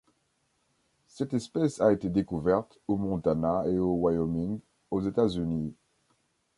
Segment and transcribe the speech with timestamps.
[1.05, 5.75] Cette espèce a été découverte au Montana et au Wyoming aux États-Unis.